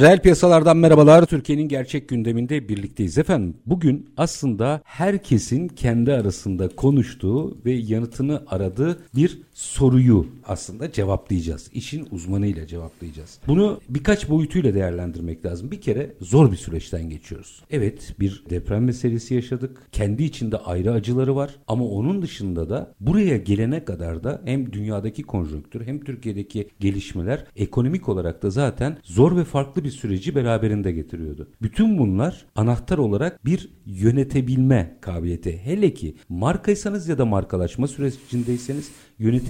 [0.00, 1.26] Reel piyasalardan merhabalar.
[1.26, 3.56] Türkiye'nin gerçek gündeminde birlikteyiz efendim.
[3.66, 11.70] Bugün aslında herkesin kendi arasında konuştuğu ve yanıtını aradığı bir soruyu aslında cevaplayacağız.
[11.72, 13.38] İşin uzmanıyla cevaplayacağız.
[13.46, 15.70] Bunu birkaç boyutuyla değerlendirmek lazım.
[15.70, 17.62] Bir kere zor bir süreçten geçiyoruz.
[17.70, 19.82] Evet bir deprem meselesi yaşadık.
[19.92, 25.22] Kendi içinde ayrı acıları var ama onun dışında da buraya gelene kadar da hem dünyadaki
[25.22, 31.48] konjonktür hem Türkiye'deki gelişmeler ekonomik olarak da zaten zor ve farklı bir süreci beraberinde getiriyordu.
[31.62, 35.60] Bütün bunlar anahtar olarak bir yönetebilme kabiliyeti.
[35.64, 39.47] Hele ki markaysanız ya da markalaşma sürecindeyseniz yönetebilme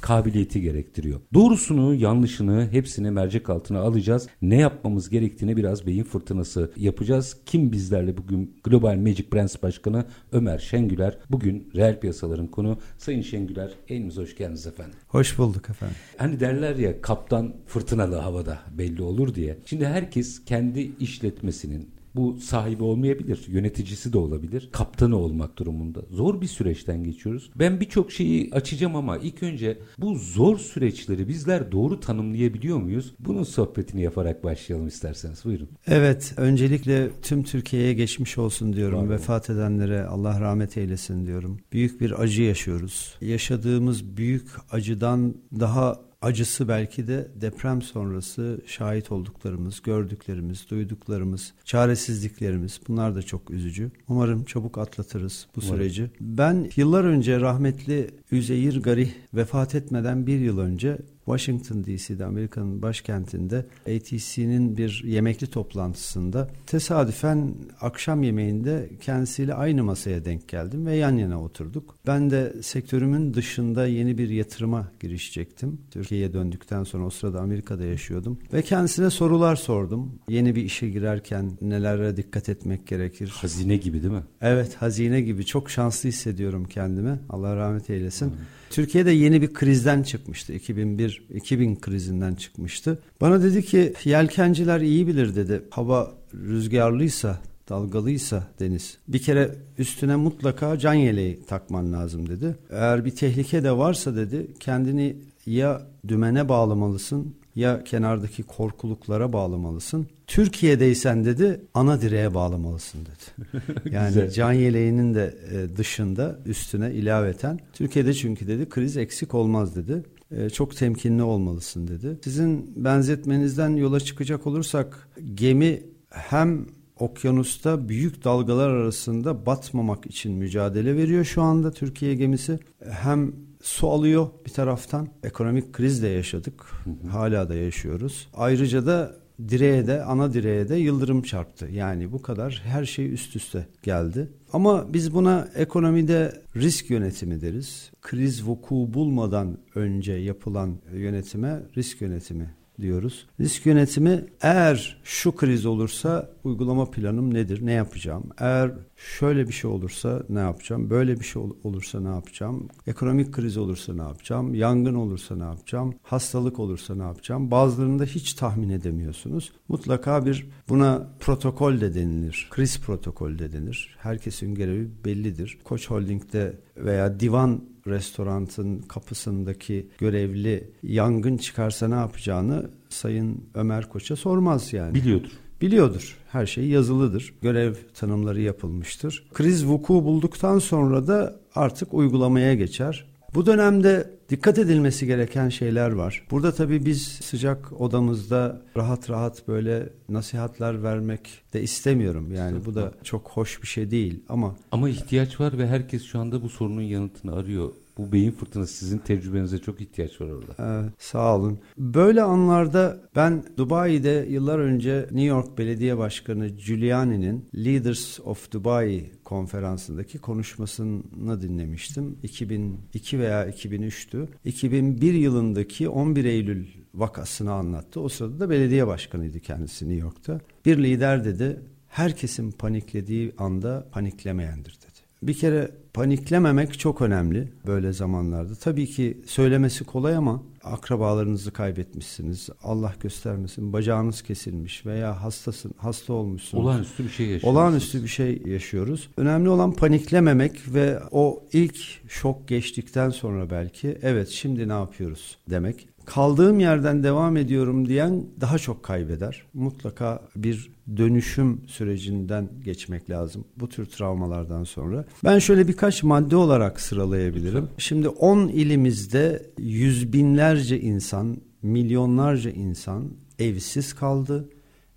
[0.00, 1.20] kabiliyeti gerektiriyor.
[1.34, 4.28] Doğrusunu, yanlışını hepsini mercek altına alacağız.
[4.42, 7.36] Ne yapmamız gerektiğini biraz beyin fırtınası yapacağız.
[7.46, 11.18] Kim bizlerle bugün Global Magic Brands Başkanı Ömer Şengüler.
[11.30, 12.78] Bugün reel piyasaların konu.
[12.98, 14.94] Sayın Şengüler, eliniz hoş geldiniz efendim.
[15.08, 15.96] Hoş bulduk efendim.
[16.16, 19.58] Hani derler ya kaptan fırtınalı havada belli olur diye.
[19.66, 26.00] Şimdi herkes kendi işletmesinin bu sahibi olmayabilir, yöneticisi de olabilir, kaptanı olmak durumunda.
[26.10, 27.50] Zor bir süreçten geçiyoruz.
[27.56, 33.14] Ben birçok şeyi açacağım ama ilk önce bu zor süreçleri bizler doğru tanımlayabiliyor muyuz?
[33.18, 35.44] Bunun sohbetini yaparak başlayalım isterseniz.
[35.44, 35.68] Buyurun.
[35.86, 38.98] Evet, öncelikle tüm Türkiye'ye geçmiş olsun diyorum.
[38.98, 41.60] Var Vefat edenlere Allah rahmet eylesin diyorum.
[41.72, 43.14] Büyük bir acı yaşıyoruz.
[43.20, 53.14] Yaşadığımız büyük acıdan daha acısı belki de deprem sonrası şahit olduklarımız, gördüklerimiz, duyduklarımız, çaresizliklerimiz bunlar
[53.14, 53.90] da çok üzücü.
[54.08, 55.76] Umarım çabuk atlatırız bu Umarım.
[55.76, 56.10] süreci.
[56.20, 63.66] Ben yıllar önce rahmetli Üzeyir Garih vefat etmeden bir yıl önce Washington DC'de Amerika'nın başkentinde
[63.80, 71.42] ATC'nin bir yemekli toplantısında tesadüfen akşam yemeğinde kendisiyle aynı masaya denk geldim ve yan yana
[71.42, 71.96] oturduk.
[72.06, 75.80] Ben de sektörümün dışında yeni bir yatırıma girişecektim.
[75.90, 80.12] Türkiye'ye döndükten sonra o sırada Amerika'da yaşıyordum ve kendisine sorular sordum.
[80.28, 83.28] Yeni bir işe girerken nelere dikkat etmek gerekir?
[83.34, 84.24] Hazine gibi değil mi?
[84.40, 85.46] Evet, hazine gibi.
[85.46, 87.18] Çok şanslı hissediyorum kendimi.
[87.28, 88.26] Allah rahmet eylesin.
[88.26, 88.36] Hmm.
[88.70, 90.52] Türkiye'de yeni bir krizden çıkmıştı.
[90.52, 92.98] 2001-2000 krizinden çıkmıştı.
[93.20, 95.62] Bana dedi ki yelkenciler iyi bilir dedi.
[95.70, 102.56] Hava rüzgarlıysa dalgalıysa deniz bir kere üstüne mutlaka can yeleği takman lazım dedi.
[102.70, 110.06] Eğer bir tehlike de varsa dedi kendini ya dümene bağlamalısın ya kenardaki korkuluklara bağlamalısın.
[110.26, 113.48] Türkiye'deysen dedi ana direğe bağlamalısın dedi.
[113.90, 120.02] Yani can yeleğinin de e, dışında üstüne ilaveten Türkiye'de çünkü dedi kriz eksik olmaz dedi.
[120.30, 122.18] E, çok temkinli olmalısın dedi.
[122.24, 126.66] Sizin benzetmenizden yola çıkacak olursak gemi hem
[126.98, 132.58] okyanusta büyük dalgalar arasında batmamak için mücadele veriyor şu anda Türkiye gemisi.
[132.90, 133.32] Hem
[133.62, 135.08] su alıyor bir taraftan.
[135.22, 136.64] Ekonomik kriz de yaşadık.
[137.10, 138.28] Hala da yaşıyoruz.
[138.34, 139.16] Ayrıca da
[139.48, 141.68] direğe de ana direğe de yıldırım çarptı.
[141.72, 144.28] Yani bu kadar her şey üst üste geldi.
[144.52, 147.90] Ama biz buna ekonomide risk yönetimi deriz.
[148.02, 153.26] Kriz vuku bulmadan önce yapılan yönetime risk yönetimi diyoruz.
[153.40, 157.66] Risk yönetimi eğer şu kriz olursa uygulama planım nedir?
[157.66, 158.24] Ne yapacağım?
[158.38, 160.90] Eğer şöyle bir şey olursa ne yapacağım?
[160.90, 162.68] Böyle bir şey olursa ne yapacağım?
[162.86, 164.54] Ekonomik kriz olursa ne yapacağım?
[164.54, 165.94] Yangın olursa ne yapacağım?
[166.02, 167.50] Hastalık olursa ne yapacağım?
[167.50, 169.52] Bazılarında hiç tahmin edemiyorsunuz.
[169.68, 172.48] Mutlaka bir buna protokol de denilir.
[172.50, 173.96] Kriz protokol de denir.
[173.98, 175.58] Herkesin görevi bellidir.
[175.64, 184.72] Koç Holding'de veya divan restorantın kapısındaki görevli yangın çıkarsa ne yapacağını Sayın Ömer Koç'a sormaz
[184.72, 184.94] yani.
[184.94, 185.30] Biliyordur.
[185.60, 186.16] Biliyordur.
[186.28, 187.34] Her şey yazılıdır.
[187.42, 189.28] Görev tanımları yapılmıştır.
[189.34, 193.07] Kriz vuku bulduktan sonra da artık uygulamaya geçer.
[193.34, 196.26] Bu dönemde dikkat edilmesi gereken şeyler var.
[196.30, 202.34] Burada tabii biz sıcak odamızda rahat rahat böyle nasihatler vermek de istemiyorum.
[202.34, 206.18] Yani bu da çok hoş bir şey değil ama ama ihtiyaç var ve herkes şu
[206.18, 210.82] anda bu sorunun yanıtını arıyor Bu beyin fırtınası sizin tecrübenize çok ihtiyaç var orada.
[210.82, 211.58] Evet, sağ olun.
[211.78, 220.18] Böyle anlarda ben Dubai'de yıllar önce New York Belediye Başkanı Giuliani'nin Leaders of Dubai konferansındaki
[220.18, 222.18] konuşmasını dinlemiştim.
[222.22, 224.28] 2002 veya 2003'tü.
[224.44, 228.00] 2001 yılındaki 11 Eylül vakasını anlattı.
[228.00, 230.40] O sırada da belediye başkanıydı kendisi New York'ta.
[230.66, 234.77] Bir lider dedi herkesin paniklediği anda paniklemeyendir.
[235.22, 238.54] Bir kere paniklememek çok önemli böyle zamanlarda.
[238.54, 242.48] Tabii ki söylemesi kolay ama akrabalarınızı kaybetmişsiniz.
[242.62, 246.64] Allah göstermesin bacağınız kesilmiş veya hastasın, hasta olmuşsunuz.
[246.64, 247.56] Olağanüstü bir şey yaşıyoruz.
[247.56, 249.08] Olağanüstü bir şey yaşıyoruz.
[249.16, 251.76] Önemli olan paniklememek ve o ilk
[252.08, 255.88] şok geçtikten sonra belki evet şimdi ne yapıyoruz demek.
[256.08, 259.42] Kaldığım yerden devam ediyorum diyen daha çok kaybeder.
[259.54, 265.04] Mutlaka bir dönüşüm sürecinden geçmek lazım bu tür travmalardan sonra.
[265.24, 267.62] Ben şöyle birkaç madde olarak sıralayabilirim.
[267.62, 267.74] Lütfen.
[267.78, 274.48] Şimdi 10 ilimizde yüz binlerce insan, milyonlarca insan evsiz kaldı.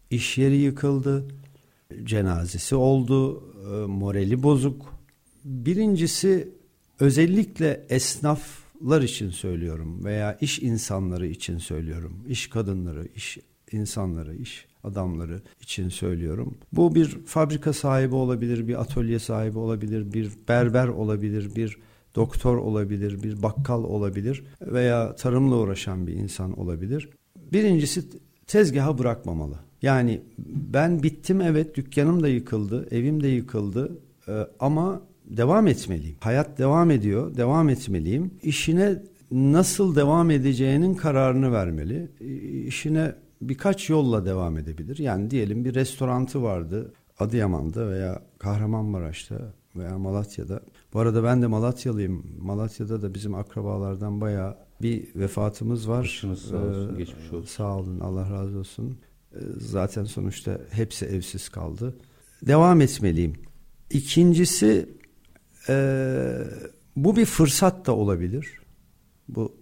[0.09, 1.25] İş yeri yıkıldı.
[2.03, 3.43] Cenazesi oldu.
[3.65, 4.85] E, morali bozuk.
[5.45, 6.49] Birincisi
[6.99, 7.85] özellikle
[8.81, 12.24] esnaflar için söylüyorum veya iş insanları için söylüyorum.
[12.28, 13.38] İş kadınları, iş
[13.72, 16.57] insanları, iş adamları için söylüyorum.
[16.74, 21.78] Bu bir fabrika sahibi olabilir, bir atölye sahibi olabilir, bir berber olabilir, bir
[22.16, 27.10] doktor olabilir, bir bakkal olabilir veya tarımla uğraşan bir insan olabilir.
[27.54, 28.04] Birincisi
[28.48, 29.56] tezgaha bırakmamalı.
[29.81, 30.22] Yani
[30.74, 33.98] ben bittim evet dükkanım da yıkıldı, evim de yıkıldı
[34.28, 35.01] e, ama
[35.38, 36.16] devam etmeliyim.
[36.19, 38.31] Hayat devam ediyor, devam etmeliyim.
[38.44, 42.12] İşine nasıl devam edeceğinin kararını vermeli.
[42.68, 44.98] İşine birkaç yolla devam edebilir.
[44.98, 50.62] Yani diyelim bir restorantı vardı Adıyaman'da veya Kahramanmaraş'ta veya Malatya'da.
[50.94, 52.25] Bu arada ben de Malatyalıyım.
[52.39, 56.04] Malatya'da da bizim akrabalardan bayağı bir vefatımız var.
[56.04, 57.45] Başınız sağ olsun, ee, geçmiş olsun.
[57.45, 58.98] Sağ olun, Allah razı olsun.
[59.36, 61.95] Ee, zaten sonuçta hepsi evsiz kaldı.
[62.48, 63.33] Devam etmeliyim.
[63.89, 64.89] İkincisi
[65.69, 65.75] e,
[66.95, 68.47] bu bir fırsat da olabilir.
[69.29, 69.55] Bu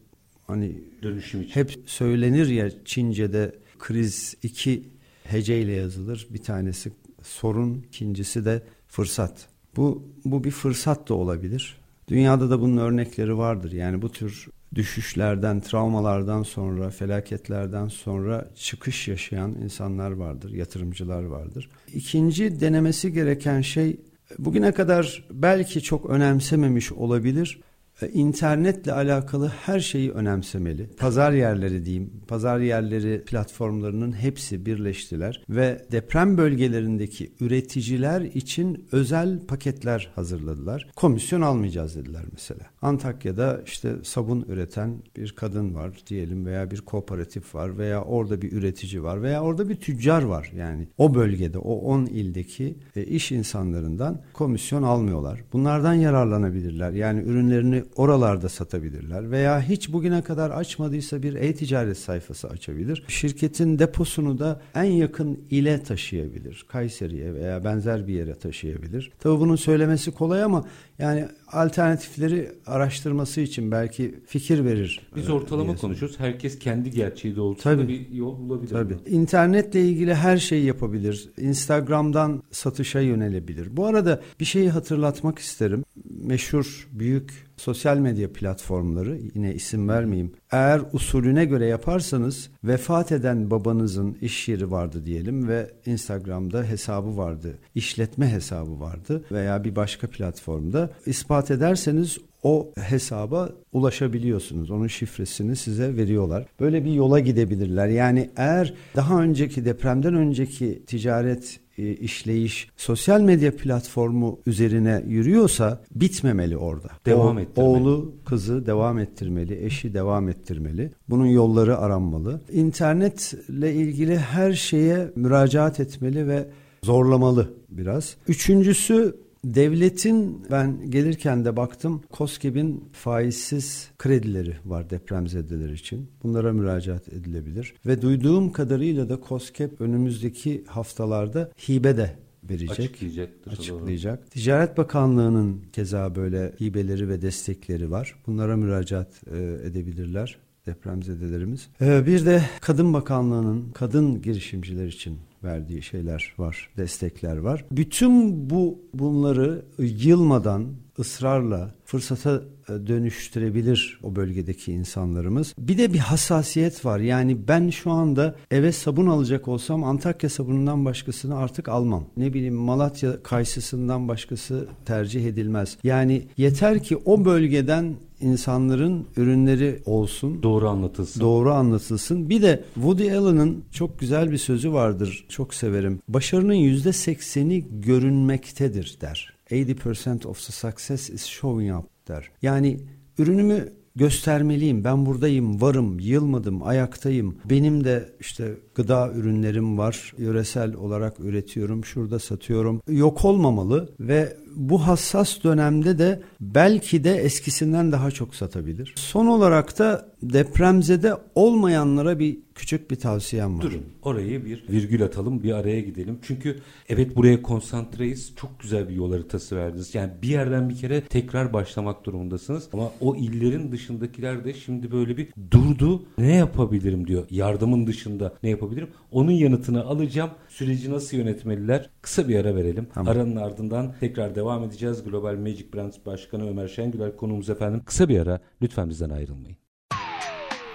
[0.47, 1.55] hani dönüşüm için.
[1.55, 4.83] Hep söylenir ya Çince'de kriz iki
[5.23, 6.27] heceyle yazılır.
[6.29, 6.91] Bir tanesi
[7.23, 9.47] sorun, ikincisi de fırsat.
[9.75, 11.77] Bu bu bir fırsat da olabilir.
[12.07, 13.71] Dünyada da bunun örnekleri vardır.
[13.71, 21.69] Yani bu tür düşüşlerden, travmalardan sonra, felaketlerden sonra çıkış yaşayan insanlar vardır, yatırımcılar vardır.
[21.93, 23.99] İkinci denemesi gereken şey
[24.37, 27.61] bugüne kadar belki çok önemsememiş olabilir
[28.07, 30.89] internetle alakalı her şeyi önemsemeli.
[30.97, 40.11] Pazar yerleri diyeyim, pazar yerleri platformlarının hepsi birleştiler ve deprem bölgelerindeki üreticiler için özel paketler
[40.15, 40.87] hazırladılar.
[40.95, 42.61] Komisyon almayacağız dediler mesela.
[42.81, 48.51] Antakya'da işte sabun üreten bir kadın var diyelim veya bir kooperatif var veya orada bir
[48.51, 50.51] üretici var veya orada bir tüccar var.
[50.55, 55.43] Yani o bölgede o 10 ildeki e, iş insanlarından komisyon almıyorlar.
[55.53, 56.91] Bunlardan yararlanabilirler.
[56.91, 63.03] Yani ürünlerini oralarda satabilirler veya hiç bugüne kadar açmadıysa bir e-ticaret sayfası açabilir.
[63.07, 66.65] Şirketin deposunu da en yakın ile taşıyabilir.
[66.68, 69.12] Kayseri'ye veya benzer bir yere taşıyabilir.
[69.19, 70.65] Tabii bunun söylemesi kolay ama
[71.00, 75.01] yani alternatifleri araştırması için belki fikir verir.
[75.15, 76.19] Biz ortalama konuşuyoruz.
[76.19, 77.88] Herkes kendi gerçeği doğrultusunda Tabii.
[77.88, 78.71] bir yol bulabilir.
[78.71, 78.94] Tabii.
[78.94, 79.00] Mi?
[79.07, 81.30] İnternetle ilgili her şeyi yapabilir.
[81.38, 83.78] Instagram'dan satışa yönelebilir.
[83.78, 85.83] Bu arada bir şeyi hatırlatmak isterim.
[86.09, 90.33] Meşhur büyük sosyal medya platformları yine isim vermeyeyim.
[90.51, 97.59] Eğer usulüne göre yaparsanız vefat eden babanızın iş yeri vardı diyelim ve Instagram'da hesabı vardı.
[97.75, 104.71] işletme hesabı vardı veya bir başka platformda ispat ederseniz o hesaba ulaşabiliyorsunuz.
[104.71, 106.45] Onun şifresini size veriyorlar.
[106.59, 107.87] Böyle bir yola gidebilirler.
[107.87, 116.57] Yani eğer daha önceki depremden önceki ticaret e, işleyiş sosyal medya platformu üzerine yürüyorsa bitmemeli
[116.57, 116.89] orada.
[117.05, 117.69] Devam o, ettirmeli.
[117.69, 120.91] Oğlu, kızı devam ettirmeli, eşi devam ettirmeli.
[121.09, 122.41] Bunun yolları aranmalı.
[122.51, 126.47] İnternetle ilgili her şeye müracaat etmeli ve
[126.83, 128.15] zorlamalı biraz.
[128.27, 136.09] Üçüncüsü Devletin ben gelirken de baktım COSGAP'in faizsiz kredileri var depremzedeler için.
[136.23, 137.73] Bunlara müracaat edilebilir.
[137.85, 142.79] Ve duyduğum kadarıyla da COSGAP önümüzdeki haftalarda hibe de verecek.
[142.79, 143.51] Açıklayacaktır.
[143.51, 144.19] Açıklayacak.
[144.19, 144.29] Doğru.
[144.29, 148.15] Ticaret Bakanlığı'nın keza böyle hibeleri ve destekleri var.
[148.27, 151.67] Bunlara müracaat e, edebilirler depremzedelerimiz.
[151.81, 157.65] Ee, bir de Kadın Bakanlığı'nın kadın girişimciler için verdiği şeyler var, destekler var.
[157.71, 160.65] Bütün bu bunları yılmadan
[160.99, 165.53] ısrarla fırsata e, dönüştürebilir o bölgedeki insanlarımız.
[165.59, 166.99] Bir de bir hassasiyet var.
[166.99, 172.05] Yani ben şu anda eve sabun alacak olsam Antakya sabunundan başkasını artık almam.
[172.17, 175.77] Ne bileyim Malatya kayısısından başkası tercih edilmez.
[175.83, 180.44] Yani yeter ki o bölgeden insanların ürünleri olsun.
[180.44, 181.21] Doğru anlatılsın.
[181.21, 182.30] Doğru anlatılsın.
[182.30, 185.26] Bir de Woody Allen'ın çok güzel bir sözü vardır.
[185.30, 185.99] Çok severim.
[186.07, 189.33] Başarının yüzde sekseni görünmektedir der.
[189.52, 192.31] 80% of the success is showing up der.
[192.42, 192.80] Yani
[193.18, 194.83] ürünümü göstermeliyim.
[194.83, 197.37] Ben buradayım, varım, yılmadım, ayaktayım.
[197.45, 200.13] Benim de işte gıda ürünlerim var.
[200.18, 202.81] Yöresel olarak üretiyorum, şurada satıyorum.
[202.89, 208.94] Yok olmamalı ve bu hassas dönemde de belki de eskisinden daha çok satabilir.
[208.97, 213.61] Son olarak da depremzede olmayanlara bir küçük bir tavsiyem var.
[213.61, 216.19] Durun orayı bir virgül atalım bir araya gidelim.
[216.21, 218.33] Çünkü evet buraya konsantreyiz.
[218.35, 219.95] Çok güzel bir yol haritası verdiniz.
[219.95, 222.69] Yani bir yerden bir kere tekrar başlamak durumundasınız.
[222.73, 226.06] Ama o illerin dışındakiler de şimdi böyle bir durdu.
[226.18, 227.25] Ne yapabilirim diyor.
[227.30, 228.89] Yardımın dışında ne yapabilirim?
[229.11, 230.30] Onun yanıtını alacağım.
[230.49, 231.89] Süreci nasıl yönetmeliler?
[232.01, 232.87] Kısa bir ara verelim.
[232.94, 233.13] Tamam.
[233.13, 235.04] Aranın ardından tekrar devam edeceğiz.
[235.04, 237.81] Global Magic Brands Başkanı Ömer Şengüler konuğumuz efendim.
[237.85, 238.39] Kısa bir ara.
[238.61, 239.57] Lütfen bizden ayrılmayın.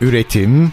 [0.00, 0.72] Üretim,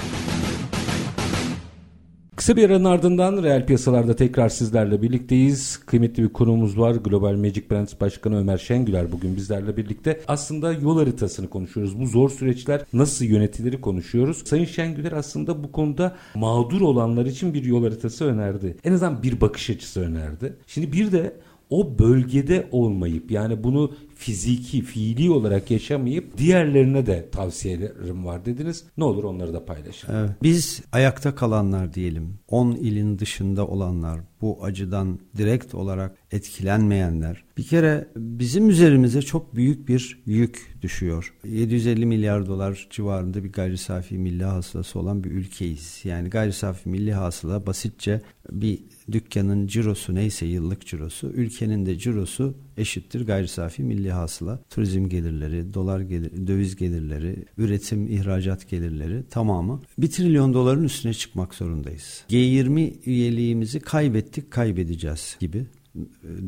[2.41, 5.77] Kısa bir aranın ardından reel piyasalarda tekrar sizlerle birlikteyiz.
[5.77, 6.95] Kıymetli bir konuğumuz var.
[6.95, 10.21] Global Magic Brands Başkanı Ömer Şengüler bugün bizlerle birlikte.
[10.27, 11.99] Aslında yol haritasını konuşuyoruz.
[11.99, 14.43] Bu zor süreçler nasıl yönetilir konuşuyoruz.
[14.45, 18.77] Sayın Şengüler aslında bu konuda mağdur olanlar için bir yol haritası önerdi.
[18.83, 20.53] En azından bir bakış açısı önerdi.
[20.67, 21.33] Şimdi bir de
[21.69, 23.91] o bölgede olmayıp yani bunu
[24.21, 28.83] fiziki, fiili olarak yaşamayıp diğerlerine de tavsiyelerim var dediniz.
[28.97, 30.13] Ne olur onları da paylaşın.
[30.13, 30.29] Evet.
[30.43, 32.39] Biz ayakta kalanlar diyelim.
[32.47, 37.43] 10 ilin dışında olanlar, bu acıdan direkt olarak etkilenmeyenler.
[37.57, 41.33] Bir kere bizim üzerimize çok büyük bir yük düşüyor.
[41.45, 46.01] 750 milyar dolar civarında bir gayri safi milli hasılası olan bir ülkeyiz.
[46.03, 48.21] Yani gayri safi milli hasıla basitçe
[48.51, 48.79] bir
[49.11, 54.59] dükkanın cirosu neyse yıllık cirosu, ülkenin de cirosu eşittir gayri safi milli hasıla.
[54.69, 61.53] Turizm gelirleri, dolar gelir, döviz gelirleri, üretim, ihracat gelirleri tamamı bir trilyon doların üstüne çıkmak
[61.53, 62.23] zorundayız.
[62.29, 65.65] G20 üyeliğimizi kaybettik, kaybedeceğiz gibi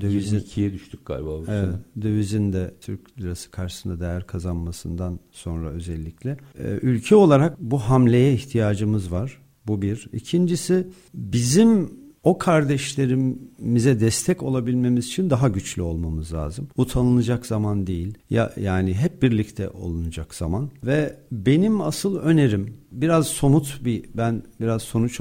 [0.01, 2.03] dövizin 22'ye düştük galiba bu evet, sene.
[2.03, 9.11] Dövizin de Türk lirası karşısında değer kazanmasından sonra özellikle e, ülke olarak bu hamleye ihtiyacımız
[9.11, 9.41] var.
[9.67, 10.09] Bu bir.
[10.13, 16.67] İkincisi bizim o kardeşlerimize destek olabilmemiz için daha güçlü olmamız lazım.
[16.77, 18.13] Utanılacak zaman değil.
[18.29, 24.81] Ya yani hep birlikte olunacak zaman ve benim asıl önerim biraz somut bir ben biraz
[24.81, 25.19] sonuç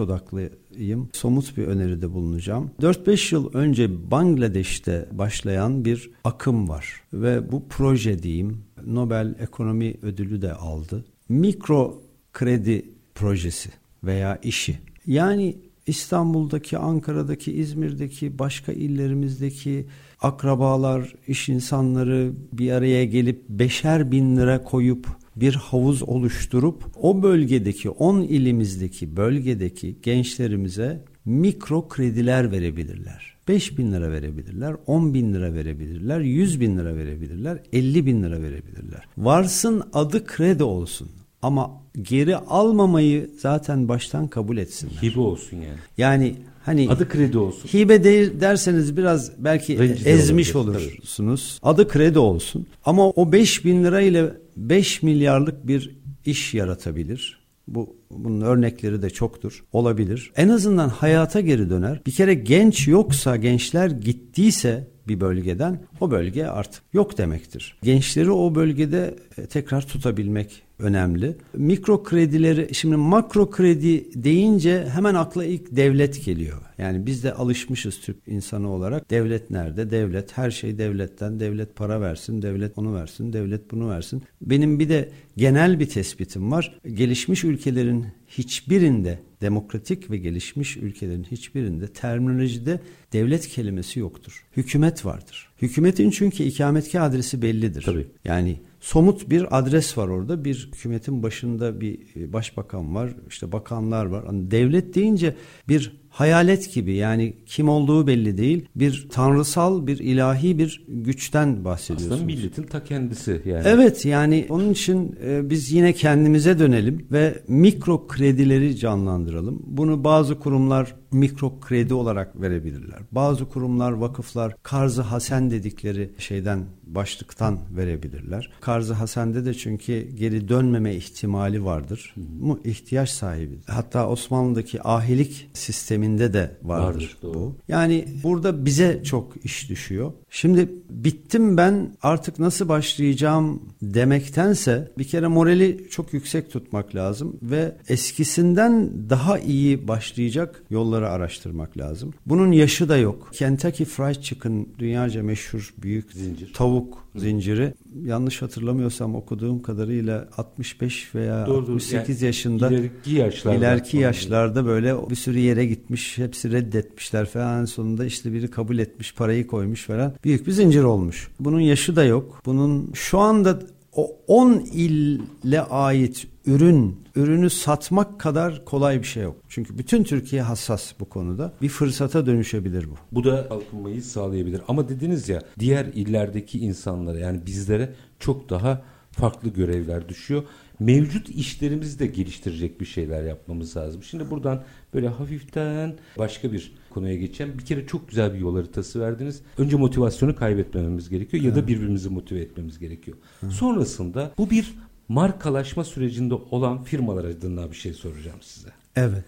[0.73, 1.09] odaklıyım.
[1.13, 2.71] Somut bir öneride bulunacağım.
[2.81, 10.43] 4-5 yıl önce Bangladeş'te başlayan bir akım var ve bu proje diyeyim Nobel Ekonomi Ödülü
[10.43, 11.05] de aldı.
[11.29, 12.03] Mikro
[12.33, 13.71] kredi projesi
[14.05, 14.79] veya işi.
[15.07, 19.87] Yani İstanbul'daki, Ankara'daki, İzmir'deki, başka illerimizdeki
[20.21, 27.91] akrabalar, iş insanları bir araya gelip beşer bin lira koyup bir havuz oluşturup o bölgedeki
[27.91, 33.33] 10 ilimizdeki bölgedeki gençlerimize mikro krediler verebilirler.
[33.49, 38.43] 5 bin lira verebilirler, 10 bin lira verebilirler, 100 bin lira verebilirler, 50 bin lira
[38.43, 39.05] verebilirler.
[39.19, 41.09] Varsın adı kredi olsun.
[41.43, 41.71] Ama
[42.03, 45.03] geri almamayı zaten baştan kabul etsinler.
[45.03, 45.79] Hibe olsun yani.
[45.99, 47.69] Yani hani adı kredi olsun.
[47.79, 51.59] Hibe de, derseniz biraz belki Rencide ezmiş olursunuz.
[51.63, 51.71] Tabii.
[51.71, 52.67] Adı kredi olsun.
[52.85, 57.43] Ama o 5 bin lira ile 5 milyarlık bir iş yaratabilir.
[57.69, 59.65] Bu bunun örnekleri de çoktur.
[59.73, 60.33] Olabilir.
[60.37, 62.01] En azından hayata geri döner.
[62.07, 67.77] Bir kere genç yoksa, gençler gittiyse bir bölgeden o bölge artık yok demektir.
[67.83, 71.37] Gençleri o bölgede e, tekrar tutabilmek önemli.
[71.55, 76.63] Mikro kredileri şimdi makro kredi deyince hemen akla ilk devlet geliyor.
[76.79, 79.11] Yani biz de alışmışız Türk insanı olarak.
[79.11, 79.91] Devlet nerede?
[79.91, 81.41] Devlet her şey devletten.
[81.41, 84.23] Devlet para versin, devlet onu versin, devlet bunu versin.
[84.41, 86.79] Benim bir de genel bir tespitim var.
[86.95, 88.07] Gelişmiş ülkelerin
[88.39, 92.81] hiçbirinde demokratik ve gelişmiş ülkelerin hiçbirinde terminolojide
[93.13, 94.47] devlet kelimesi yoktur.
[94.57, 95.52] Hükümet vardır.
[95.63, 97.83] Hükümetin çünkü ikametgah adresi bellidir.
[97.83, 98.07] Tabii.
[98.25, 100.45] Yani somut bir adres var orada.
[100.45, 104.27] Bir hükümetin başında bir e, başbakan var, işte bakanlar var.
[104.27, 105.35] Hani devlet deyince
[105.69, 108.67] bir hayalet gibi yani kim olduğu belli değil.
[108.77, 112.13] Bir tanrısal, bir ilahi bir güçten bahsediyorsunuz.
[112.13, 113.63] Aslında milletin ta kendisi yani.
[113.67, 119.63] Evet yani onun için e, biz yine kendimize dönelim ve mikro kredileri canlandıralım.
[119.67, 122.99] Bunu bazı kurumlar mikro kredi olarak verebilirler.
[123.13, 128.51] Bazı kurumlar, vakıflar karzı hasen dedikleri şeyden başlıktan verebilirler.
[128.61, 132.15] Karzı hasende de çünkü geri dönmeme ihtimali vardır.
[132.41, 133.59] Mu ihtiyaç sahibi.
[133.67, 137.35] Hatta Osmanlı'daki ahilik sisteminde de vardır, Vardır, doğru.
[137.35, 137.57] bu.
[137.69, 140.13] Yani burada bize çok iş düşüyor.
[140.31, 147.77] Şimdi bittim ben artık nasıl başlayacağım demektense bir kere morali çok yüksek tutmak lazım ve
[147.89, 150.63] eskisinden daha iyi başlayacak
[151.03, 152.15] yolları araştırmak lazım.
[152.27, 153.31] Bunun yaşı da yok.
[153.33, 156.53] Kentucky Fried Chicken dünyaca meşhur büyük Zincir.
[156.53, 157.75] tavuk zinciri.
[158.05, 161.75] Yanlış hatırlamıyorsam okuduğum kadarıyla 65 veya Doğru, doğru.
[161.75, 163.59] 68 Yani yaşında ileriki yaşlarda.
[163.59, 167.61] İleriki yaşlarda böyle bir sürü yere gitmiş, hepsi reddetmişler falan.
[167.61, 170.13] En sonunda işte biri kabul etmiş, parayı koymuş falan.
[170.25, 171.29] Büyük bir zincir olmuş.
[171.41, 172.43] Bunun yaşı da yok.
[172.47, 173.61] Bunun şu anda
[173.93, 179.37] o 10 ille ait ürün, ürünü satmak kadar kolay bir şey yok.
[179.49, 181.53] Çünkü bütün Türkiye hassas bu konuda.
[181.63, 182.95] Bir fırsata dönüşebilir bu.
[183.13, 184.63] Bu da kalkınmayı sağlayabilir.
[184.69, 190.43] Ama dediniz ya diğer illerdeki insanlara yani bizlere çok daha farklı görevler düşüyor.
[190.79, 194.03] Mevcut işlerimizi de geliştirecek bir şeyler yapmamız lazım.
[194.03, 194.63] Şimdi buradan
[194.95, 197.59] böyle hafiften başka bir konuya geçeceğim.
[197.59, 199.43] Bir kere çok güzel bir yol haritası verdiniz.
[199.59, 203.17] Önce motivasyonu kaybetmememiz gerekiyor ya da birbirimizi motive etmemiz gerekiyor.
[203.51, 204.75] Sonrasında bu bir
[205.09, 208.69] markalaşma sürecinde olan firmalar adına bir şey soracağım size.
[208.97, 209.25] Evet.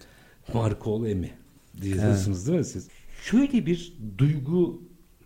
[0.53, 1.31] Marka ol emi
[1.81, 2.87] diyeceksiniz değil mi siz?
[3.23, 4.81] Şöyle bir duygu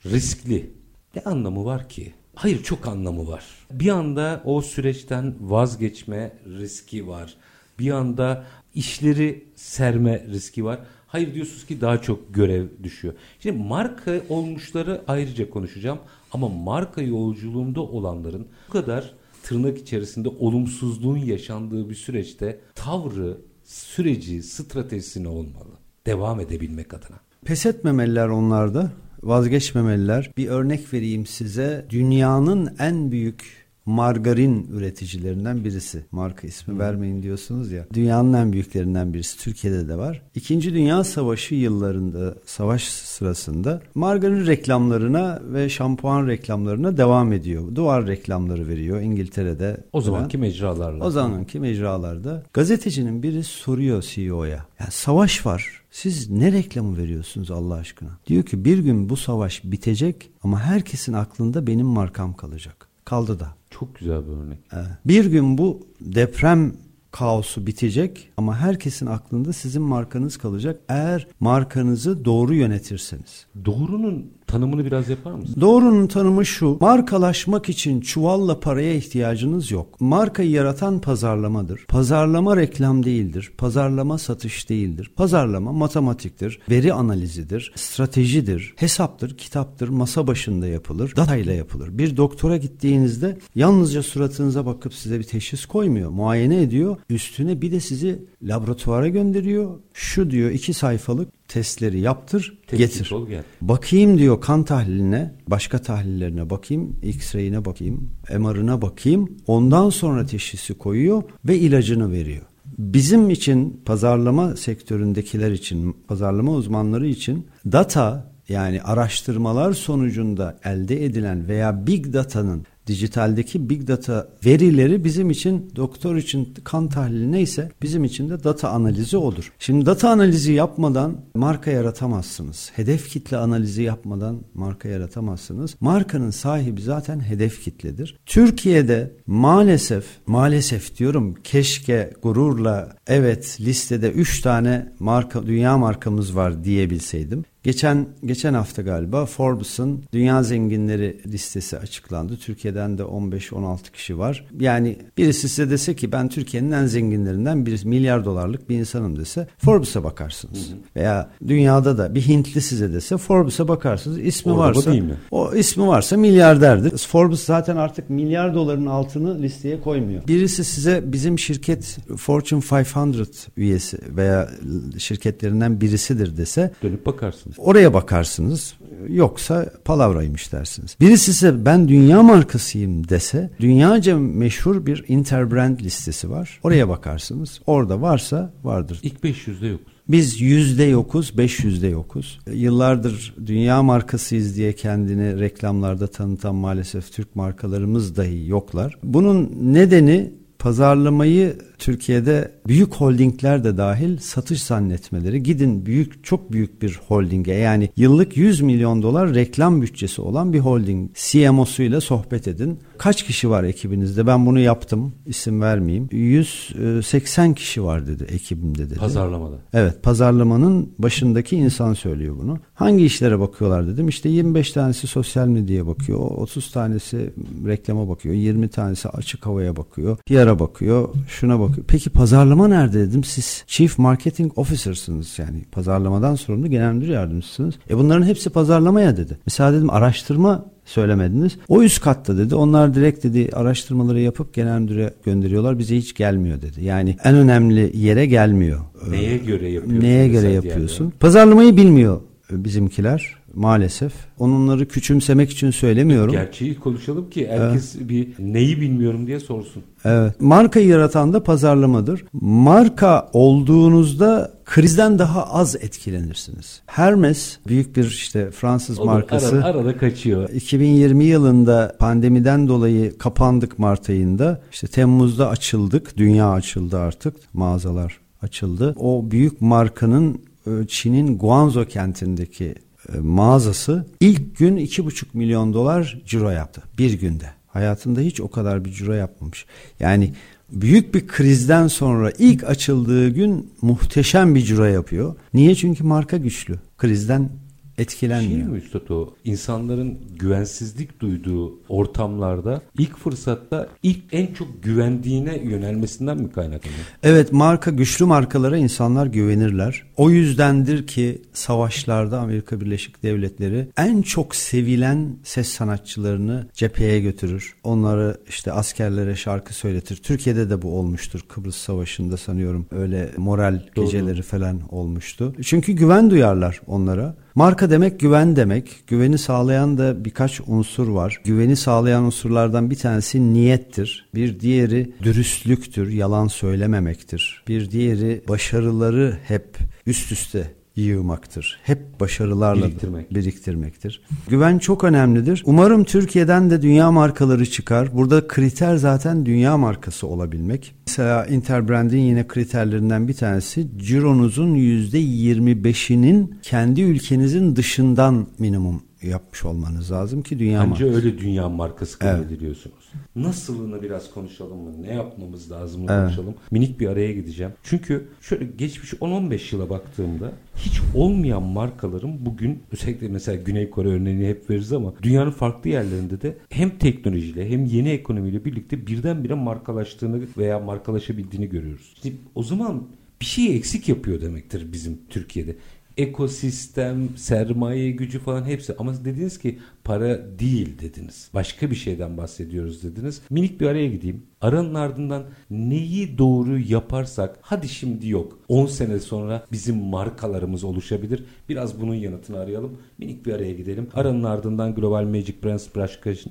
[0.05, 0.72] riskli.
[1.15, 2.13] Ne anlamı var ki?
[2.36, 3.46] Hayır çok anlamı var.
[3.72, 7.36] Bir anda o süreçten vazgeçme riski var.
[7.79, 8.46] Bir anda
[8.79, 10.79] işleri serme riski var.
[11.07, 13.13] Hayır diyorsunuz ki daha çok görev düşüyor.
[13.39, 16.00] Şimdi marka olmuşları ayrıca konuşacağım.
[16.31, 25.24] Ama marka yolculuğunda olanların bu kadar tırnak içerisinde olumsuzluğun yaşandığı bir süreçte tavrı, süreci, stratejisi
[25.24, 25.74] ne olmalı?
[26.05, 27.19] Devam edebilmek adına.
[27.45, 28.91] Pes etmemeliler onlarda,
[29.24, 30.31] vazgeçmemeliler.
[30.38, 31.86] Bir örnek vereyim size.
[31.89, 36.06] Dünyanın en büyük margarin üreticilerinden birisi.
[36.12, 37.86] Marka ismi vermeyin diyorsunuz ya.
[37.94, 39.38] Dünyanın en büyüklerinden birisi.
[39.38, 40.22] Türkiye'de de var.
[40.36, 47.76] İkinci Dünya Savaşı yıllarında, savaş sırasında margarin reklamlarına ve şampuan reklamlarına devam ediyor.
[47.76, 49.78] Duvar reklamları veriyor İngiltere'de.
[49.94, 51.06] O zamanki mecralarla.
[51.06, 52.44] O zamanki mecralarda.
[52.54, 54.65] Gazetecinin biri soruyor CEO'ya.
[54.80, 55.82] Ya savaş var.
[55.92, 58.10] Siz ne reklamı veriyorsunuz Allah aşkına?
[58.28, 62.89] Diyor ki bir gün bu savaş bitecek ama herkesin aklında benim markam kalacak.
[63.06, 63.59] Kaldı da.
[63.69, 64.60] Çok güzel bir örnek.
[64.73, 64.88] Evet.
[65.05, 66.73] Bir gün bu deprem
[67.12, 73.45] kaosu bitecek ama herkesin aklında sizin markanız kalacak eğer markanızı doğru yönetirseniz.
[73.65, 75.62] Doğrunun tanımını biraz yapar mısın?
[75.62, 76.77] Doğrunun tanımı şu.
[76.81, 80.01] Markalaşmak için çuvalla paraya ihtiyacınız yok.
[80.01, 81.85] Markayı yaratan pazarlamadır.
[81.88, 83.51] Pazarlama reklam değildir.
[83.57, 85.12] Pazarlama satış değildir.
[85.15, 91.97] Pazarlama matematiktir, veri analizidir, stratejidir, hesaptır, kitaptır, masa başında yapılır, datayla yapılır.
[91.97, 96.09] Bir doktora gittiğinizde yalnızca suratınıza bakıp size bir teşhis koymuyor.
[96.09, 96.97] Muayene ediyor.
[97.09, 99.79] Üstüne bir de sizi laboratuvara gönderiyor.
[99.93, 103.12] Şu diyor iki sayfalık testleri yaptır, Tetkik getir.
[103.12, 103.43] ol, gel.
[103.62, 109.38] Bakayım diyor kan tahliline, başka tahlillerine bakayım, X-ray'ine bakayım, MR'ına bakayım.
[109.47, 112.45] Ondan sonra teşhisi koyuyor ve ilacını veriyor.
[112.77, 121.88] Bizim için pazarlama sektöründekiler için, pazarlama uzmanları için data yani araştırmalar sonucunda elde edilen veya
[121.88, 128.30] big data'nın dijitaldeki big data verileri bizim için doktor için kan tahlili neyse bizim için
[128.30, 129.54] de data analizi odur.
[129.60, 132.71] Şimdi data analizi yapmadan marka yaratamazsınız.
[132.75, 135.75] Hedef kitle analizi yapmadan marka yaratamazsınız.
[135.80, 138.17] Markanın sahibi zaten hedef kitledir.
[138.25, 147.45] Türkiye'de maalesef maalesef diyorum keşke gururla evet listede 3 tane marka dünya markamız var diyebilseydim.
[147.63, 152.38] Geçen geçen hafta galiba Forbes'ın dünya zenginleri listesi açıklandı.
[152.38, 154.45] Türkiye'den de 15-16 kişi var.
[154.60, 159.48] Yani birisi size dese ki ben Türkiye'nin en zenginlerinden birisi milyar dolarlık bir insanım dese
[159.58, 160.74] Forbes'a bakarsınız.
[160.95, 164.19] Veya dünyada da bir Hintli size dese Forbes'a bakarsınız.
[164.19, 165.17] İsmi Orada varsa değil mi?
[165.32, 166.98] o ismi varsa milyarderdir.
[166.98, 170.28] Forbes zaten artık milyar doların altını listeye koymuyor.
[170.28, 174.50] Birisi size bizim şirket Fortune 500 üyesi veya
[174.98, 177.06] şirketlerinden birisidir dese Dönüp
[177.49, 177.71] bakarsın.
[177.71, 178.73] Oraya bakarsınız.
[179.07, 180.95] yoksa palavraymış dersiniz.
[181.01, 186.59] Birisi ise ben dünya markasıyım dese dünyaca meşhur bir interbrand listesi var.
[186.63, 187.62] Oraya bakarsınız.
[187.67, 188.99] Orada varsa vardır.
[189.03, 189.81] İlk 500'de yok.
[190.09, 192.39] Biz yüzde yokuz, beş yüzde yokuz.
[192.51, 198.97] Yıllardır dünya markasıyız diye kendini reklamlarda tanıtan maalesef Türk markalarımız dahi yoklar.
[199.03, 205.43] Bunun nedeni pazarlamayı Türkiye'de büyük holdingler de dahil satış zannetmeleri.
[205.43, 210.60] Gidin büyük çok büyük bir holdinge yani yıllık 100 milyon dolar reklam bütçesi olan bir
[210.60, 212.80] holding CMO'suyla sohbet edin.
[212.99, 214.27] Kaç kişi var ekibinizde?
[214.27, 215.13] Ben bunu yaptım.
[215.25, 216.09] isim vermeyeyim.
[216.12, 218.99] 180 kişi var dedi ekibimde dedi.
[218.99, 219.55] Pazarlamada.
[219.73, 222.59] Evet pazarlamanın başındaki insan söylüyor bunu.
[222.73, 224.07] Hangi işlere bakıyorlar dedim.
[224.07, 226.19] İşte 25 tanesi sosyal medyaya bakıyor.
[226.19, 227.33] 30 tanesi
[227.67, 228.35] reklama bakıyor.
[228.35, 230.17] 20 tanesi açık havaya bakıyor.
[230.17, 231.09] PR'a bakıyor.
[231.27, 231.85] Şuna bakıyor.
[231.88, 233.23] Peki pazarlama nerede dedim.
[233.23, 237.75] Siz Chief Marketing Officer'sınız yani pazarlamadan sorumlu genel müdür yardımcısınız.
[237.89, 239.38] E bunların hepsi pazarlamaya dedi.
[239.45, 241.58] Mesela dedim araştırma söylemediniz.
[241.67, 242.56] O üst katta dedi.
[242.56, 245.80] Onlar direkt dedi araştırmaları yapıp genel müdüre gönderiyorlar.
[245.80, 246.84] Bize hiç gelmiyor dedi.
[246.84, 248.80] Yani en önemli yere gelmiyor.
[249.10, 250.02] Neye göre yapıyorsun?
[250.02, 251.04] Neye göre yapıyorsun?
[251.04, 251.13] Yani.
[251.19, 252.21] Pazarlamayı bilmiyor
[252.52, 254.13] bizimkiler maalesef.
[254.39, 256.31] Onları küçümsemek için söylemiyorum.
[256.31, 258.09] Gerçeği konuşalım ki herkes evet.
[258.09, 259.83] bir neyi bilmiyorum diye sorsun.
[260.05, 260.41] Evet.
[260.41, 262.25] Markayı yaratan da pazarlamadır.
[262.41, 266.81] Marka olduğunuzda krizden daha az etkilenirsiniz.
[266.85, 269.55] Hermes büyük bir işte Fransız Olur, markası.
[269.55, 270.49] Arada, arada kaçıyor.
[270.49, 274.62] 2020 yılında pandemiden dolayı kapandık Mart ayında.
[274.71, 276.17] İşte Temmuz'da açıldık.
[276.17, 277.35] Dünya açıldı artık.
[277.53, 278.95] Mağazalar açıldı.
[278.99, 282.75] O büyük markanın e, Çin'in Guangzhou kentindeki
[283.17, 287.50] mağazası ilk gün 2,5 milyon dolar ciro yaptı bir günde.
[287.67, 289.65] Hayatında hiç o kadar bir ciro yapmamış.
[290.00, 290.34] Yani
[290.72, 295.36] büyük bir krizden sonra ilk açıldığı gün muhteşem bir ciro yapıyor.
[295.54, 295.76] Niye?
[295.76, 296.80] Çünkü marka güçlü.
[296.98, 297.50] Krizden
[297.99, 298.59] etkilenmiyor.
[298.59, 299.33] Şey mi Üstad o?
[299.45, 306.99] İnsanların güvensizlik duyduğu ortamlarda ilk fırsatta ilk en çok güvendiğine yönelmesinden mi kaynaklanıyor?
[307.23, 310.03] Evet marka güçlü markalara insanlar güvenirler.
[310.17, 317.75] O yüzdendir ki savaşlarda Amerika Birleşik Devletleri en çok sevilen ses sanatçılarını cepheye götürür.
[317.83, 320.15] Onları işte askerlere şarkı söyletir.
[320.15, 321.39] Türkiye'de de bu olmuştur.
[321.49, 324.05] Kıbrıs Savaşı'nda sanıyorum öyle moral Doğru.
[324.05, 325.55] geceleri falan olmuştu.
[325.63, 327.35] Çünkü güven duyarlar onlara.
[327.55, 329.03] Marka demek güven demek.
[329.07, 331.41] Güveni sağlayan da birkaç unsur var.
[331.43, 334.29] Güveni sağlayan unsurlardan bir tanesi niyettir.
[334.35, 337.63] Bir diğeri dürüstlüktür, yalan söylememektir.
[337.67, 341.80] Bir diğeri başarıları hep üst üste yığmaktır.
[341.84, 343.34] Hep başarılarla Biriktirmek.
[343.36, 344.21] biriktirmektir.
[344.49, 345.63] Güven çok önemlidir.
[345.65, 348.17] Umarım Türkiye'den de dünya markaları çıkar.
[348.17, 350.95] Burada kriter zaten dünya markası olabilmek.
[351.08, 360.41] Mesela Interbrand'in yine kriterlerinden bir tanesi cironuzun %25'inin kendi ülkenizin dışından minimum yapmış olmanız lazım
[360.41, 361.27] ki dünya Bence markası.
[361.27, 362.51] öyle dünya markası kabul evet.
[362.51, 363.10] ediliyorsunuz.
[363.36, 365.01] Nasılını biraz konuşalım mı?
[365.01, 366.10] Ne yapmamız lazım evet.
[366.10, 366.55] konuşalım.
[366.71, 367.73] Minik bir araya gideceğim.
[367.84, 374.47] Çünkü şöyle geçmiş 10-15 yıla baktığımda hiç olmayan markaların bugün özellikle mesela Güney Kore örneğini
[374.47, 380.41] hep veririz ama dünyanın farklı yerlerinde de hem teknolojiyle hem yeni ekonomiyle birlikte birdenbire markalaştığını
[380.58, 382.13] veya markalaşabildiğini görüyoruz.
[382.15, 383.08] İşte o zaman
[383.41, 385.75] bir şey eksik yapıyor demektir bizim Türkiye'de
[386.19, 388.95] ekosistem, sermaye gücü falan hepsi.
[388.97, 391.49] Ama dediniz ki para değil dediniz.
[391.53, 393.41] Başka bir şeyden bahsediyoruz dediniz.
[393.49, 394.43] Minik bir araya gideyim.
[394.62, 398.60] Aranın ardından neyi doğru yaparsak hadi şimdi yok.
[398.67, 401.43] 10 sene sonra bizim markalarımız oluşabilir.
[401.69, 402.97] Biraz bunun yanıtını arayalım.
[403.17, 404.08] Minik bir araya gidelim.
[404.13, 405.88] Aranın ardından Global Magic Brands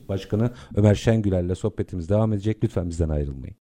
[0.08, 2.58] Başkanı Ömer Şengüler'le sohbetimiz devam edecek.
[2.64, 3.56] Lütfen bizden ayrılmayın.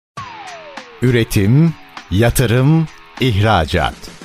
[1.01, 1.73] Üretim,
[2.11, 2.87] yatırım,
[3.21, 4.24] ihracat.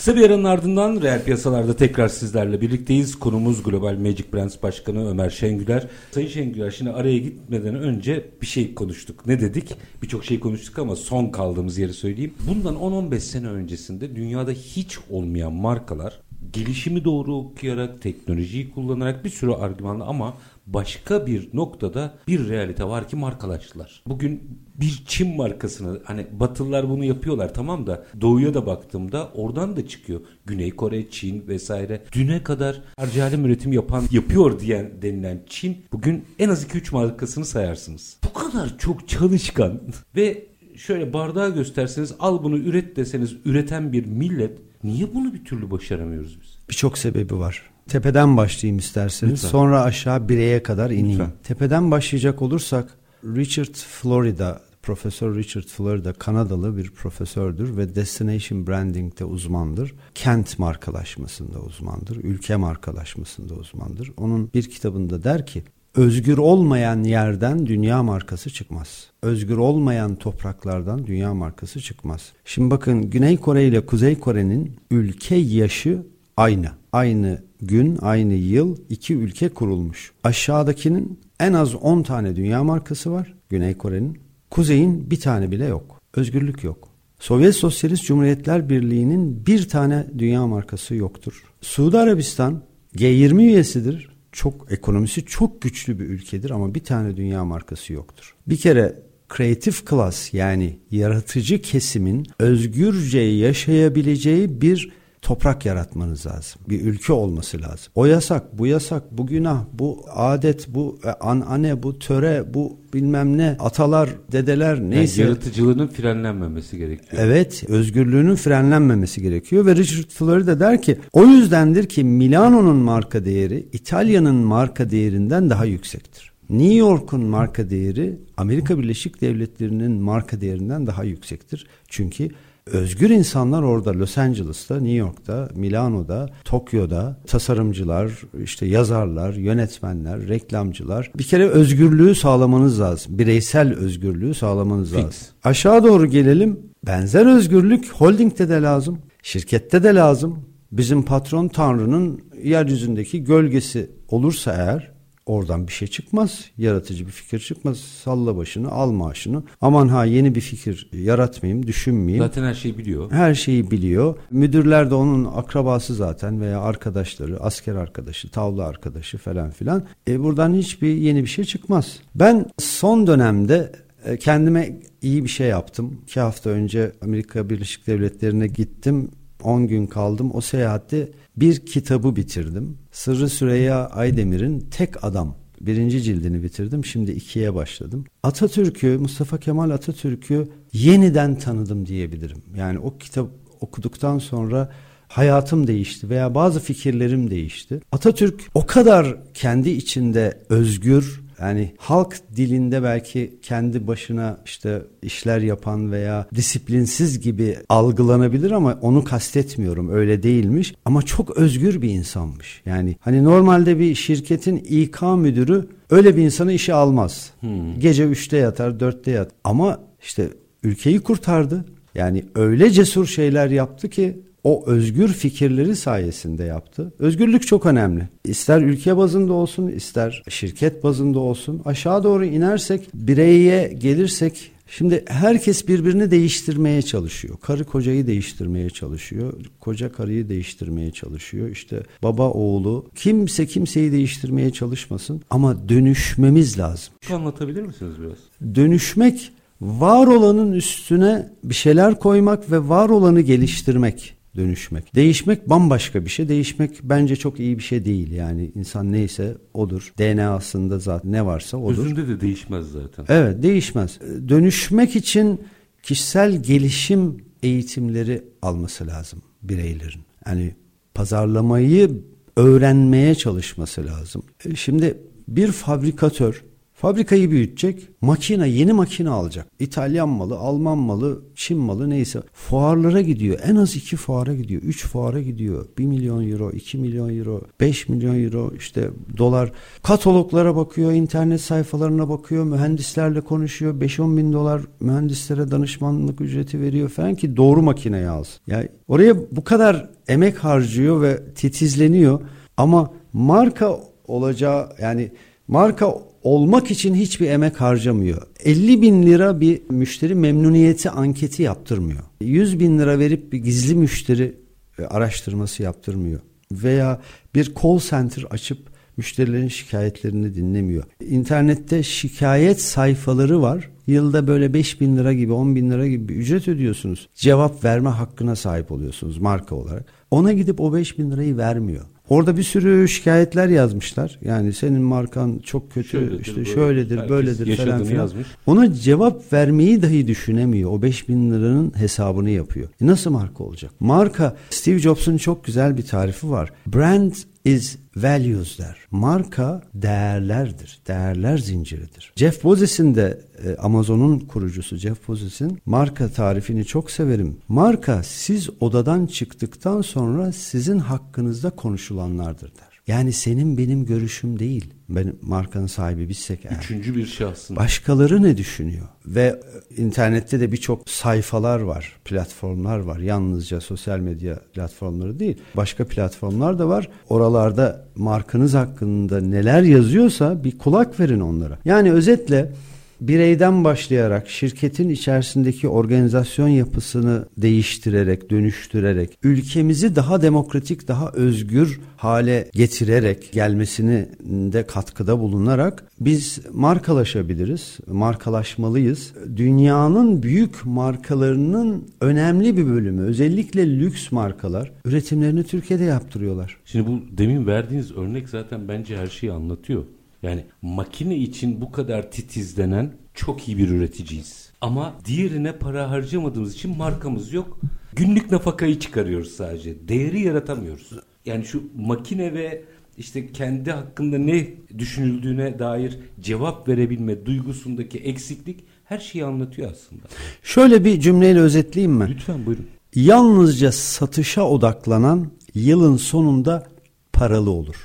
[0.00, 3.18] Kısa bir aranın ardından reel piyasalarda tekrar sizlerle birlikteyiz.
[3.18, 5.86] Konumuz Global Magic Brands Başkanı Ömer Şengüler.
[6.10, 9.26] Sayın Şengüler şimdi araya gitmeden önce bir şey konuştuk.
[9.26, 9.74] Ne dedik?
[10.02, 12.34] Birçok şey konuştuk ama son kaldığımız yeri söyleyeyim.
[12.48, 16.20] Bundan 10-15 sene öncesinde dünyada hiç olmayan markalar
[16.52, 20.34] gelişimi doğru okuyarak, teknolojiyi kullanarak bir sürü argümanla ama
[20.66, 24.02] başka bir noktada bir realite var ki markalaştılar.
[24.06, 24.42] Bugün
[24.80, 30.20] bir Çin markasını hani Batılılar bunu yapıyorlar tamam da doğuya da baktığımda oradan da çıkıyor.
[30.46, 32.02] Güney Kore, Çin vesaire.
[32.12, 38.16] Düne kadar harcayalım üretim yapan yapıyor diyen denilen Çin bugün en az 2-3 markasını sayarsınız.
[38.24, 39.80] Bu kadar çok çalışkan
[40.16, 45.70] ve şöyle bardağı gösterseniz al bunu üret deseniz üreten bir millet niye bunu bir türlü
[45.70, 46.58] başaramıyoruz biz?
[46.68, 47.70] Birçok sebebi var.
[47.88, 49.32] Tepeden başlayayım isterseniz.
[49.32, 49.48] Lütfen.
[49.48, 51.10] Sonra aşağı bireye kadar ineyim.
[51.10, 51.32] Lütfen.
[51.42, 59.94] Tepeden başlayacak olursak Richard Florida, Profesör Richard Florida Kanadalı bir profesördür ve destination branding'de uzmandır.
[60.14, 62.16] Kent markalaşmasında uzmandır.
[62.16, 64.12] Ülke markalaşmasında uzmandır.
[64.16, 65.64] Onun bir kitabında der ki
[65.94, 69.06] Özgür olmayan yerden dünya markası çıkmaz.
[69.22, 72.32] Özgür olmayan topraklardan dünya markası çıkmaz.
[72.44, 76.02] Şimdi bakın Güney Kore ile Kuzey Kore'nin ülke yaşı
[76.36, 76.68] aynı.
[76.92, 80.12] Aynı gün, aynı yıl iki ülke kurulmuş.
[80.24, 84.18] Aşağıdakinin en az 10 tane dünya markası var Güney Kore'nin.
[84.50, 86.00] Kuzey'in bir tane bile yok.
[86.14, 86.88] Özgürlük yok.
[87.18, 91.44] Sovyet Sosyalist Cumhuriyetler Birliği'nin bir tane dünya markası yoktur.
[91.60, 92.62] Suudi Arabistan
[92.96, 94.09] G20 üyesidir.
[94.32, 98.34] Çok ekonomisi çok güçlü bir ülkedir ama bir tane dünya markası yoktur.
[98.46, 99.02] Bir kere
[99.36, 106.62] creative class yani yaratıcı kesimin özgürce yaşayabileceği bir toprak yaratmanız lazım.
[106.68, 107.92] Bir ülke olması lazım.
[107.94, 113.38] O yasak, bu yasak, bu günah, bu adet, bu e, anane, bu töre, bu bilmem
[113.38, 115.22] ne, atalar, dedeler neyse.
[115.22, 117.22] Yani yaratıcılığının frenlenmemesi gerekiyor.
[117.24, 123.68] Evet, özgürlüğünün frenlenmemesi gerekiyor ve Richard Florida der ki o yüzdendir ki Milano'nun marka değeri
[123.72, 126.30] İtalya'nın marka değerinden daha yüksektir.
[126.50, 131.66] New York'un marka değeri Amerika Birleşik Devletleri'nin marka değerinden daha yüksektir.
[131.88, 132.28] Çünkü
[132.72, 138.12] Özgür insanlar orada Los Angeles'ta, New York'ta, Milano'da, Tokyo'da tasarımcılar,
[138.44, 141.10] işte yazarlar, yönetmenler, reklamcılar.
[141.18, 143.18] Bir kere özgürlüğü sağlamanız lazım.
[143.18, 144.98] Bireysel özgürlüğü sağlamanız Fix.
[144.98, 145.26] lazım.
[145.44, 146.60] Aşağı doğru gelelim.
[146.86, 148.98] Benzer özgürlük holdingde de lazım.
[149.22, 150.38] Şirkette de lazım.
[150.72, 154.92] Bizim patron Tanrı'nın yeryüzündeki gölgesi olursa eğer
[155.30, 156.44] Oradan bir şey çıkmaz.
[156.58, 157.78] Yaratıcı bir fikir çıkmaz.
[157.78, 159.42] Salla başını, al maaşını.
[159.60, 162.24] Aman ha yeni bir fikir yaratmayayım, düşünmeyeyim.
[162.24, 163.10] Zaten her şeyi biliyor.
[163.10, 164.16] Her şeyi biliyor.
[164.30, 169.82] Müdürler de onun akrabası zaten veya arkadaşları, asker arkadaşı, tavla arkadaşı falan filan.
[170.08, 171.98] E buradan hiçbir yeni bir şey çıkmaz.
[172.14, 173.72] Ben son dönemde
[174.04, 176.00] e, kendime iyi bir şey yaptım.
[176.02, 179.10] İki hafta önce Amerika Birleşik Devletleri'ne gittim.
[179.44, 180.30] 10 gün kaldım.
[180.34, 182.78] O seyahatte bir kitabı bitirdim.
[182.92, 186.84] Sırrı Süreyya Aydemir'in Tek Adam birinci cildini bitirdim.
[186.84, 188.04] Şimdi ikiye başladım.
[188.22, 192.42] Atatürk'ü, Mustafa Kemal Atatürk'ü yeniden tanıdım diyebilirim.
[192.56, 193.28] Yani o kitap
[193.60, 194.70] okuduktan sonra
[195.08, 197.80] hayatım değişti veya bazı fikirlerim değişti.
[197.92, 205.92] Atatürk o kadar kendi içinde özgür, yani halk dilinde belki kendi başına işte işler yapan
[205.92, 212.62] veya disiplinsiz gibi algılanabilir ama onu kastetmiyorum öyle değilmiş ama çok özgür bir insanmış.
[212.66, 217.30] Yani hani normalde bir şirketin İK müdürü öyle bir insanı işe almaz.
[217.40, 217.80] Hmm.
[217.80, 220.28] Gece 3'te yatar 4'te yat ama işte
[220.62, 221.64] ülkeyi kurtardı.
[221.94, 226.92] Yani öyle cesur şeyler yaptı ki o özgür fikirleri sayesinde yaptı.
[226.98, 228.08] Özgürlük çok önemli.
[228.24, 231.62] İster ülke bazında olsun, ister şirket bazında olsun.
[231.64, 237.36] Aşağı doğru inersek, bireye gelirsek Şimdi herkes birbirini değiştirmeye çalışıyor.
[237.40, 239.32] Karı kocayı değiştirmeye çalışıyor.
[239.60, 241.48] Koca karıyı değiştirmeye çalışıyor.
[241.48, 242.86] İşte baba oğlu.
[242.94, 245.22] Kimse kimseyi değiştirmeye çalışmasın.
[245.30, 246.94] Ama dönüşmemiz lazım.
[247.00, 248.54] Şu anlatabilir misiniz biraz?
[248.56, 254.94] Dönüşmek var olanın üstüne bir şeyler koymak ve var olanı geliştirmek dönüşmek.
[254.94, 256.28] Değişmek bambaşka bir şey.
[256.28, 258.12] Değişmek bence çok iyi bir şey değil.
[258.12, 259.92] Yani insan neyse odur.
[259.98, 261.84] DNA'sında zaten ne varsa odur.
[261.84, 263.04] Özünde de değişmez zaten.
[263.08, 263.98] Evet değişmez.
[264.28, 265.40] Dönüşmek için
[265.82, 270.00] kişisel gelişim eğitimleri alması lazım bireylerin.
[270.26, 270.54] Yani
[270.94, 271.90] pazarlamayı
[272.36, 274.22] öğrenmeye çalışması lazım.
[274.44, 276.44] E, şimdi bir fabrikatör
[276.80, 279.46] Fabrikayı büyütecek, makine, yeni makine alacak.
[279.58, 282.22] İtalyan malı, Alman malı, Çin malı neyse.
[282.32, 283.38] Fuarlara gidiyor.
[283.44, 284.62] En az iki fuara gidiyor.
[284.62, 285.66] Üç fuara gidiyor.
[285.78, 289.52] Bir milyon euro, iki milyon euro, beş milyon euro işte dolar.
[289.82, 293.80] Kataloglara bakıyor, internet sayfalarına bakıyor, mühendislerle konuşuyor.
[293.80, 298.40] Beş on bin dolar mühendislere danışmanlık ücreti veriyor falan ki doğru makineyi alsın.
[298.46, 302.20] Yani oraya bu kadar emek harcıyor ve titizleniyor.
[302.56, 305.12] Ama marka olacağı yani
[305.50, 308.22] marka olmak için hiçbir emek harcamıyor.
[308.44, 312.00] 50 bin lira bir müşteri memnuniyeti anketi yaptırmıyor.
[312.20, 314.36] 100 bin lira verip bir gizli müşteri
[314.78, 316.20] e, araştırması yaptırmıyor.
[316.52, 317.00] Veya
[317.34, 318.58] bir call center açıp
[318.96, 320.84] müşterilerin şikayetlerini dinlemiyor.
[321.00, 323.70] İnternette şikayet sayfaları var.
[323.86, 327.08] Yılda böyle 5 bin lira gibi 10 bin lira gibi bir ücret ödüyorsunuz.
[327.14, 329.84] Cevap verme hakkına sahip oluyorsunuz marka olarak.
[330.10, 331.84] Ona gidip o 5 bin lirayı vermiyor.
[332.10, 334.18] Orada bir sürü şikayetler yazmışlar.
[334.24, 338.00] Yani senin markan çok kötü, şöyledir, işte böyle, şöyledir, böyledir falan filan.
[338.00, 338.26] Yazmış.
[338.46, 340.70] Ona cevap vermeyi dahi düşünemiyor.
[340.70, 342.68] O 5000 liranın hesabını yapıyor.
[342.82, 343.72] E nasıl marka olacak?
[343.80, 346.52] Marka Steve Jobs'un çok güzel bir tarifi var.
[346.66, 347.12] Brand
[347.44, 348.76] is values der.
[348.90, 350.80] Marka değerlerdir.
[350.88, 352.12] Değerler zinciridir.
[352.16, 357.36] Jeff Bezos'in de e, Amazon'un kurucusu Jeff Bezos'in marka tarifini çok severim.
[357.48, 362.80] Marka siz odadan çıktıktan sonra sizin hakkınızda konuşulanlardır der.
[362.86, 364.74] Yani senin benim görüşüm değil.
[364.90, 366.58] Ben markanın sahibi bizsek eğer.
[366.58, 367.56] Üçüncü bir şahsın.
[367.56, 368.88] Başkaları ne düşünüyor?
[369.06, 372.98] Ve e, internette de birçok sayfalar var, platformlar var.
[372.98, 375.38] Yalnızca sosyal medya platformları değil.
[375.56, 376.88] Başka platformlar da var.
[377.08, 381.58] Oralarda markanız hakkında neler yazıyorsa bir kulak verin onlara.
[381.64, 382.52] Yani özetle
[383.00, 393.32] bireyden başlayarak şirketin içerisindeki organizasyon yapısını değiştirerek, dönüştürerek, ülkemizi daha demokratik, daha özgür hale getirerek
[393.32, 394.08] gelmesini
[394.52, 399.12] de katkıda bulunarak biz markalaşabiliriz, markalaşmalıyız.
[399.36, 406.56] Dünyanın büyük markalarının önemli bir bölümü, özellikle lüks markalar üretimlerini Türkiye'de yaptırıyorlar.
[406.64, 409.84] Şimdi bu demin verdiğiniz örnek zaten bence her şeyi anlatıyor.
[410.22, 414.50] Yani makine için bu kadar titizlenen çok iyi bir üreticiyiz.
[414.60, 417.60] Ama diğerine para harcamadığımız için markamız yok.
[417.92, 419.88] Günlük nafakayı çıkarıyoruz sadece.
[419.88, 420.92] Değeri yaratamıyoruz.
[421.26, 422.64] Yani şu makine ve
[422.98, 430.02] işte kendi hakkında ne düşünüldüğüne dair cevap verebilme duygusundaki eksiklik her şeyi anlatıyor aslında.
[430.42, 432.08] Şöyle bir cümleyle özetleyeyim mi?
[432.10, 432.66] Lütfen buyurun.
[432.94, 436.68] Yalnızca satışa odaklanan yılın sonunda
[437.12, 437.76] paralı olur.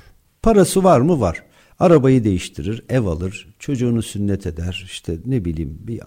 [0.42, 1.20] Parası var mı?
[1.20, 1.44] Var.
[1.80, 6.02] Arabayı değiştirir, ev alır, çocuğunu sünnet eder, işte ne bileyim bir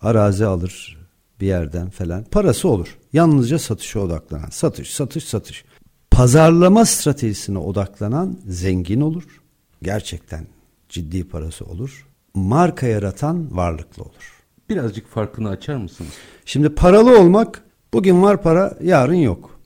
[0.00, 0.98] arazi alır
[1.40, 2.24] bir yerden falan.
[2.24, 2.98] Parası olur.
[3.12, 4.48] Yalnızca satışa odaklanan.
[4.50, 5.64] Satış, satış, satış.
[6.10, 9.42] Pazarlama stratejisine odaklanan zengin olur.
[9.82, 10.46] Gerçekten
[10.88, 12.06] ciddi parası olur.
[12.34, 14.42] Marka yaratan varlıklı olur.
[14.68, 16.12] Birazcık farkını açar mısınız?
[16.44, 19.60] Şimdi paralı olmak bugün var para yarın yok.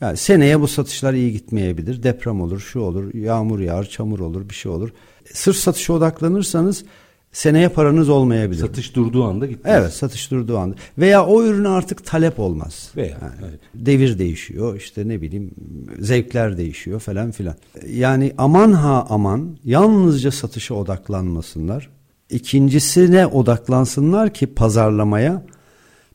[0.00, 2.02] Yani seneye bu satışlar iyi gitmeyebilir.
[2.02, 4.90] Deprem olur, şu olur, yağmur yağar, çamur olur, bir şey olur.
[5.34, 6.84] Sırf satışa odaklanırsanız
[7.32, 8.60] seneye paranız olmayabilir.
[8.60, 9.74] Satış durduğu anda gitmez.
[9.76, 10.76] Evet, satış durduğu anda.
[10.98, 12.90] Veya o ürüne artık talep olmaz.
[12.96, 13.60] Veya yani evet.
[13.74, 15.50] devir değişiyor, işte ne bileyim
[15.98, 17.54] zevkler değişiyor falan filan.
[17.88, 21.88] Yani aman ha aman yalnızca satışa odaklanmasınlar.
[22.30, 25.42] İkincisine odaklansınlar ki pazarlamaya.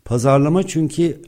[0.06, 1.22] Pazarlama çünkü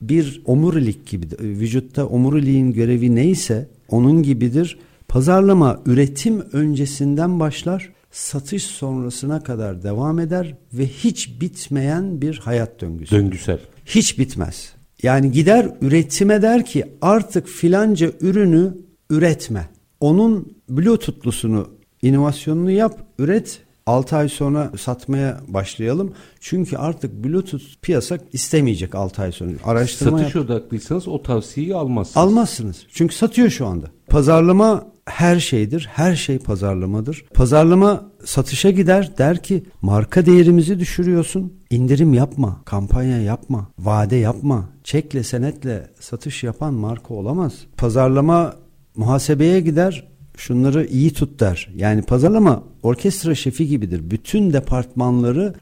[0.00, 4.78] bir omurilik gibi vücutta omuriliğin görevi neyse onun gibidir.
[5.08, 13.16] Pazarlama üretim öncesinden başlar, satış sonrasına kadar devam eder ve hiç bitmeyen bir hayat döngüsü.
[13.16, 13.58] Döngüsel.
[13.86, 14.72] Hiç bitmez.
[15.02, 18.74] Yani gider üretime der ki artık filanca ürünü
[19.10, 19.68] üretme.
[20.00, 21.68] Onun Bluetooth'lusunu,
[22.02, 26.12] inovasyonunu yap, üret 6 ay sonra satmaya başlayalım.
[26.40, 29.50] Çünkü artık Bluetooth piyasa istemeyecek 6 ay sonra.
[29.64, 32.16] Araştırma Satış yap- odaklıysanız o tavsiyeyi almazsınız.
[32.26, 32.86] almazsınız.
[32.92, 33.86] Çünkü satıyor şu anda.
[34.08, 35.88] Pazarlama her şeydir.
[35.92, 37.24] Her şey pazarlamadır.
[37.34, 41.52] Pazarlama satışa gider der ki marka değerimizi düşürüyorsun.
[41.70, 44.68] İndirim yapma, kampanya yapma, vade yapma.
[44.84, 47.52] Çekle senetle satış yapan marka olamaz.
[47.76, 48.54] Pazarlama
[48.96, 50.09] muhasebeye gider
[50.40, 51.68] şunları iyi tut der.
[51.76, 54.10] Yani pazarlama orkestra şefi gibidir.
[54.10, 55.54] Bütün departmanlara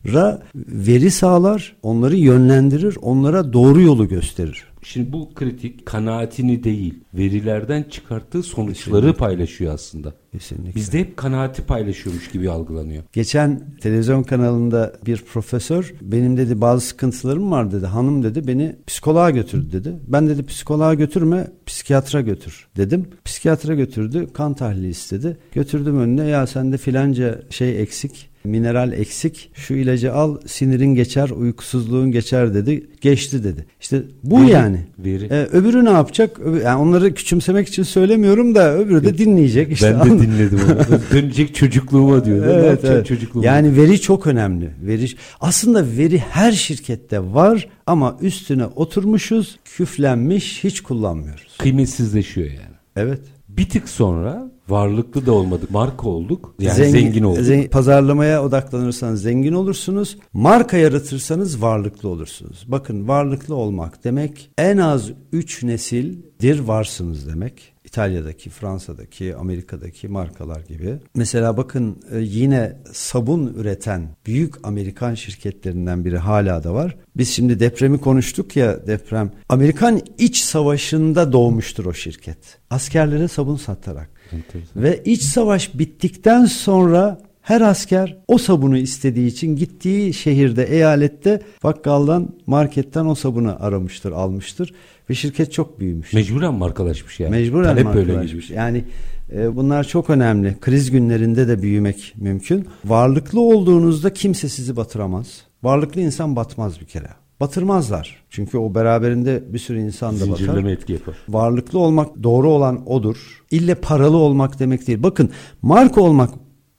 [0.56, 4.64] veri sağlar, onları yönlendirir, onlara doğru yolu gösterir.
[4.88, 10.14] Şimdi bu kritik kanaatini değil verilerden çıkarttığı sonuçları paylaşıyor aslında.
[10.32, 10.74] Kesinlikle.
[10.74, 13.02] Bizde hep kanaati paylaşıyormuş gibi algılanıyor.
[13.12, 17.86] Geçen televizyon kanalında bir profesör benim dedi bazı sıkıntılarım var dedi.
[17.86, 19.96] Hanım dedi beni psikoloğa götürdü dedi.
[20.06, 23.06] Ben dedi psikoloğa götürme psikiyatra götür dedim.
[23.24, 25.36] Psikiyatra götürdü kan tahlili istedi.
[25.52, 32.12] Götürdüm önüne ya sende filanca şey eksik mineral eksik şu ilacı al sinirin geçer uykusuzluğun
[32.12, 33.66] geçer dedi geçti dedi.
[33.80, 34.80] İşte bu Veri, yani.
[34.98, 35.24] veri.
[35.30, 36.40] Ee, öbürü ne yapacak?
[36.40, 39.72] Öbür- yani onları küçümsemek için söylemiyorum da öbürü de dinleyecek.
[39.72, 41.00] İşte ben de dinledim onu.
[41.12, 42.46] Dönecek çocukluğuma diyor.
[42.46, 43.06] Evet, evet.
[43.06, 43.46] çocukluğuma?
[43.46, 44.70] Yani veri çok önemli.
[44.82, 45.06] Veri
[45.40, 51.56] aslında veri her şirkette var ama üstüne oturmuşuz, küflenmiş, hiç kullanmıyoruz.
[51.58, 52.76] kıymetsizleşiyor yani.
[52.96, 53.20] Evet.
[53.48, 55.70] Bir tık sonra varlıklı da olmadık.
[55.70, 56.54] Marka olduk.
[56.60, 57.42] Yani zengin, olduk.
[57.42, 60.18] zen- pazarlamaya odaklanırsanız zengin olursunuz.
[60.32, 62.64] Marka yaratırsanız varlıklı olursunuz.
[62.68, 67.78] Bakın varlıklı olmak demek en az 3 nesildir varsınız demek.
[67.84, 70.98] İtalya'daki, Fransa'daki, Amerika'daki markalar gibi.
[71.14, 76.96] Mesela bakın e, yine sabun üreten büyük Amerikan şirketlerinden biri hala da var.
[77.16, 79.32] Biz şimdi depremi konuştuk ya deprem.
[79.48, 82.38] Amerikan iç savaşında doğmuştur o şirket.
[82.70, 84.17] Askerlere sabun satarak.
[84.32, 84.82] Enteresan.
[84.82, 92.34] Ve iç savaş bittikten sonra her asker o sabunu istediği için gittiği şehirde, eyalette bakkaldan,
[92.46, 94.74] marketten o sabunu aramıştır, almıştır
[95.10, 96.12] ve şirket çok büyümüş.
[96.12, 97.30] Mecburen markalaşmış yani.
[97.30, 98.46] Mecburen Talep böyle markalaşmış.
[98.48, 98.56] gibi.
[98.56, 98.84] Yani
[99.32, 100.56] e, bunlar çok önemli.
[100.60, 102.66] Kriz günlerinde de büyümek mümkün.
[102.84, 105.42] Varlıklı olduğunuzda kimse sizi batıramaz.
[105.62, 107.08] Varlıklı insan batmaz bir kere.
[107.40, 108.24] Batırmazlar.
[108.30, 110.36] Çünkü o beraberinde bir sürü insan da batar.
[110.36, 111.14] Zincirleme etki yapar.
[111.28, 113.44] Varlıklı olmak doğru olan odur.
[113.50, 115.02] İlle paralı olmak demek değil.
[115.02, 115.30] Bakın
[115.62, 116.30] marka olmak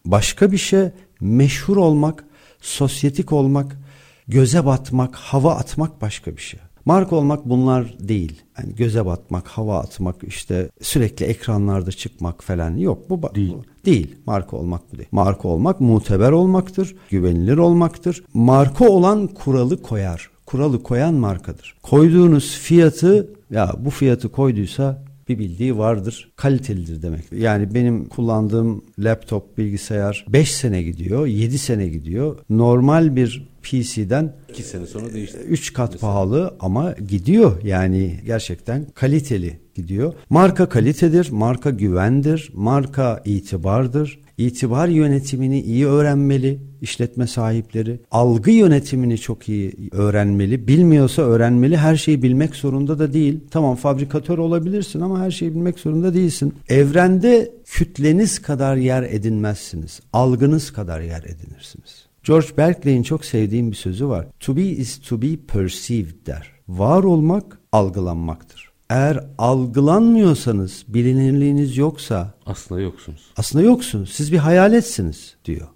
[0.05, 0.89] başka bir şey.
[1.21, 2.25] Meşhur olmak,
[2.61, 3.79] sosyetik olmak,
[4.27, 6.59] göze batmak, hava atmak başka bir şey.
[6.85, 8.41] Marka olmak bunlar değil.
[8.57, 13.09] Yani göze batmak, hava atmak, işte sürekli ekranlarda çıkmak falan yok.
[13.09, 13.53] Bu Değil.
[13.53, 14.15] bu değil.
[14.25, 15.09] Marka olmak bu değil.
[15.11, 18.23] Marka olmak muteber olmaktır, güvenilir olmaktır.
[18.33, 20.29] Marka olan kuralı koyar.
[20.49, 21.75] Kuralı koyan markadır.
[21.83, 26.31] Koyduğunuz fiyatı ya bu fiyatı koyduysa bir bildiği vardır.
[26.35, 27.31] Kalitelidir demek.
[27.31, 32.37] Yani benim kullandığım laptop, bilgisayar 5 sene gidiyor, 7 sene gidiyor.
[32.49, 35.37] Normal bir PC'den 2 sene sonra değişti.
[35.37, 37.63] 3 kat pahalı ama gidiyor.
[37.63, 40.13] Yani gerçekten kaliteli gidiyor.
[40.29, 44.19] Marka kalitedir, marka güvendir, marka itibardır.
[44.37, 47.99] İtibar yönetimini iyi öğrenmeli işletme sahipleri.
[48.11, 50.67] Algı yönetimini çok iyi öğrenmeli.
[50.67, 51.77] Bilmiyorsa öğrenmeli.
[51.77, 53.39] Her şeyi bilmek zorunda da değil.
[53.51, 56.53] Tamam fabrikatör olabilirsin ama her şeyi bilmek zorunda değilsin.
[56.69, 59.99] Evrende kütleniz kadar yer edinmezsiniz.
[60.13, 62.09] Algınız kadar yer edinirsiniz.
[62.23, 64.27] George Berkeley'in çok sevdiğim bir sözü var.
[64.39, 66.51] To be is to be perceived der.
[66.67, 68.68] Var olmak algılanmaktır.
[68.89, 73.21] Eğer algılanmıyorsanız, bilinirliğiniz yoksa Aslında yoksunuz.
[73.37, 74.09] aslında yoksunuz.
[74.09, 75.67] Siz bir hayaletsiniz diyor.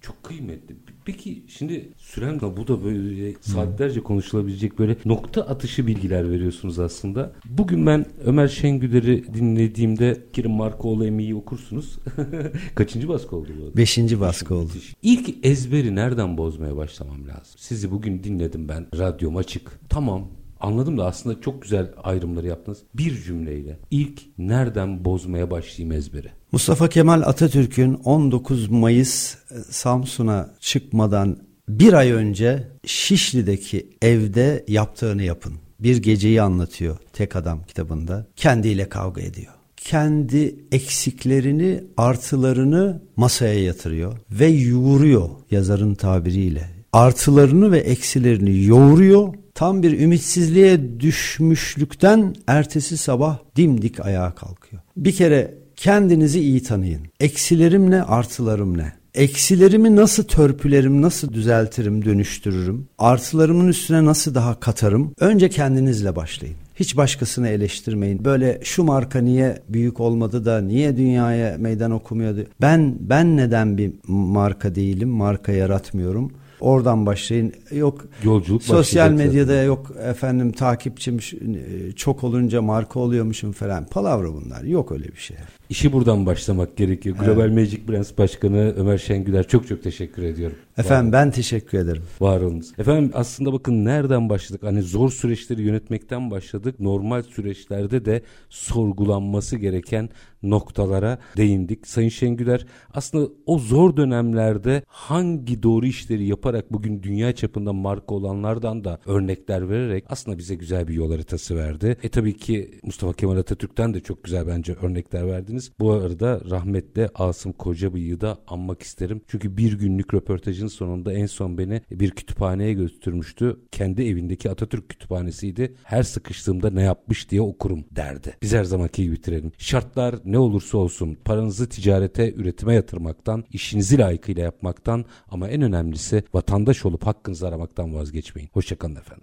[0.00, 0.76] Çok kıymetli.
[1.04, 7.32] Peki şimdi süren bu da böyle saatlerce konuşulabilecek böyle nokta atışı bilgiler veriyorsunuz aslında.
[7.44, 11.98] Bugün ben Ömer Şengüder'i dinlediğimde Kerim Markoğlu Emi'yi okursunuz.
[12.74, 13.76] Kaçıncı baskı oldu bu?
[13.76, 14.70] Beşinci baskı oldu.
[14.74, 14.94] Müthiş.
[15.02, 17.54] İlk ezberi nereden bozmaya başlamam lazım?
[17.56, 18.86] Sizi bugün dinledim ben.
[18.98, 19.80] Radyom açık.
[19.88, 20.28] Tamam
[20.64, 22.78] Anladım da aslında çok güzel ayrımları yaptınız.
[22.94, 26.28] Bir cümleyle ilk nereden bozmaya başlayayım ezberi?
[26.52, 31.38] Mustafa Kemal Atatürk'ün 19 Mayıs e, Samsun'a çıkmadan
[31.68, 35.54] bir ay önce Şişli'deki evde yaptığını yapın.
[35.80, 38.26] Bir geceyi anlatıyor tek adam kitabında.
[38.36, 39.52] Kendiyle kavga ediyor.
[39.76, 46.70] Kendi eksiklerini, artılarını masaya yatırıyor ve yoğuruyor yazarın tabiriyle.
[46.92, 54.82] Artılarını ve eksilerini yoğuruyor tam bir ümitsizliğe düşmüşlükten ertesi sabah dimdik ayağa kalkıyor.
[54.96, 57.02] Bir kere kendinizi iyi tanıyın.
[57.20, 58.92] Eksilerim ne, artılarım ne?
[59.14, 62.88] Eksilerimi nasıl törpülerim, nasıl düzeltirim, dönüştürürüm?
[62.98, 65.12] Artılarımın üstüne nasıl daha katarım?
[65.20, 66.56] Önce kendinizle başlayın.
[66.74, 68.24] Hiç başkasını eleştirmeyin.
[68.24, 72.46] Böyle şu marka niye büyük olmadı da niye dünyaya meydan okumuyordu?
[72.60, 75.08] Ben ben neden bir marka değilim?
[75.08, 76.32] Marka yaratmıyorum.
[76.64, 77.52] Oradan başlayın.
[77.70, 79.64] Yok Yolculuk sosyal medyada zaten.
[79.64, 83.86] yok efendim takipçim e, çok olunca marka oluyormuşum falan.
[83.86, 84.62] Palavra bunlar.
[84.62, 85.36] Yok öyle bir şey.
[85.68, 87.16] İşi buradan başlamak gerekiyor.
[87.16, 90.56] Global Magic Brands Başkanı Ömer Şengüler çok çok teşekkür ediyorum.
[90.78, 92.02] Efendim ben teşekkür ederim.
[92.20, 92.72] Var olunuz.
[92.78, 94.62] Efendim aslında bakın nereden başladık?
[94.62, 96.80] Hani zor süreçleri yönetmekten başladık.
[96.80, 100.08] Normal süreçlerde de sorgulanması gereken
[100.42, 101.86] noktalara değindik.
[101.86, 108.84] Sayın Şengüler aslında o zor dönemlerde hangi doğru işleri yaparak bugün dünya çapında marka olanlardan
[108.84, 111.96] da örnekler vererek aslında bize güzel bir yol haritası verdi.
[112.02, 115.22] E tabii ki Mustafa Kemal Atatürk'ten de çok güzel bence örnekler
[115.54, 115.72] verdiniz.
[115.80, 119.20] Bu arada rahmetle Asım Kocabıyık'ı da anmak isterim.
[119.28, 123.56] Çünkü bir günlük röportajın sonunda en son beni bir kütüphaneye götürmüştü.
[123.70, 125.74] Kendi evindeki Atatürk kütüphanesiydi.
[125.82, 128.36] Her sıkıştığımda ne yapmış diye okurum derdi.
[128.42, 129.52] Biz her zamanki gibi bitirelim.
[129.58, 136.84] Şartlar ne olursa olsun paranızı ticarete, üretime yatırmaktan, işinizi layıkıyla yapmaktan ama en önemlisi vatandaş
[136.86, 138.50] olup hakkınızı aramaktan vazgeçmeyin.
[138.52, 139.22] Hoşçakalın efendim.